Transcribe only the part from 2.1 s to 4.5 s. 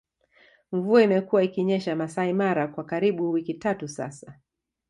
Mara kwa karibu wiki tatu sasa